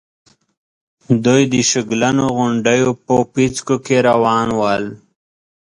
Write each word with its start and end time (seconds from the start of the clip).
دوی 1.25 1.41
د 1.53 1.55
شګلنو 1.69 2.25
غونډېو 2.35 2.89
په 3.05 3.15
پيڅکو 3.33 3.75
کې 3.85 3.97
روان 4.09 4.47
ول. 4.59 4.83